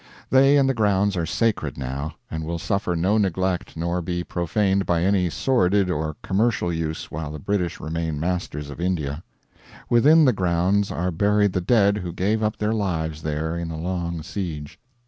They 0.31 0.57
and 0.57 0.67
the 0.67 0.73
grounds 0.73 1.15
are 1.15 1.27
sacred 1.27 1.77
now, 1.77 2.15
and 2.31 2.43
will 2.43 2.57
suffer 2.57 2.95
no 2.95 3.19
neglect 3.19 3.77
nor 3.77 4.01
be 4.01 4.23
profaned 4.23 4.87
by 4.87 5.03
any 5.03 5.29
sordid 5.29 5.91
or 5.91 6.15
commercial 6.23 6.73
use 6.73 7.11
while 7.11 7.29
the 7.31 7.37
British 7.37 7.79
remain 7.79 8.19
masters 8.19 8.71
of 8.71 8.81
India. 8.81 9.21
Within 9.91 10.25
the 10.25 10.33
grounds 10.33 10.89
are 10.89 11.11
buried 11.11 11.53
the 11.53 11.61
dead 11.61 11.97
who 11.99 12.11
gave 12.13 12.41
up 12.41 12.57
their 12.57 12.73
lives 12.73 13.21
there 13.21 13.55
in 13.55 13.69
the 13.69 13.77
long 13.77 14.23
siege. 14.23 14.79